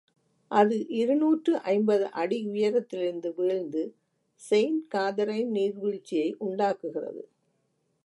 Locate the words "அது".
0.51-0.77